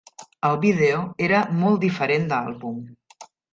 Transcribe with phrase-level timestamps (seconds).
[0.47, 2.83] El vídeo era molt diferent de àlbum.